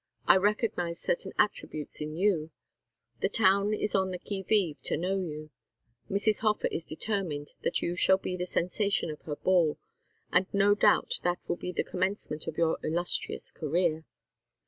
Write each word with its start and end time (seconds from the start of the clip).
I 0.25 0.35
recognize 0.35 0.99
certain 0.99 1.31
attributes 1.37 2.01
in 2.01 2.15
you. 2.15 2.49
The 3.21 3.29
town 3.29 3.71
is 3.71 3.93
on 3.93 4.09
the 4.09 4.17
qui 4.17 4.41
vive 4.41 4.81
to 4.85 4.97
know 4.97 5.19
you. 5.19 5.51
Mrs. 6.09 6.39
Hofer 6.39 6.65
is 6.71 6.87
determined 6.87 7.51
that 7.61 7.83
you 7.83 7.95
shall 7.95 8.17
be 8.17 8.35
the 8.35 8.47
sensation 8.47 9.11
of 9.11 9.21
her 9.27 9.35
ball, 9.35 9.77
and 10.31 10.51
no 10.51 10.73
doubt 10.73 11.19
that 11.21 11.37
will 11.47 11.57
be 11.57 11.71
the 11.71 11.83
commencement 11.83 12.47
of 12.47 12.57
your 12.57 12.79
illustrious 12.83 13.51
career. 13.51 14.05